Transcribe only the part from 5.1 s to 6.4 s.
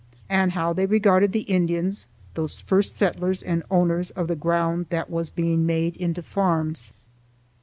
was being made into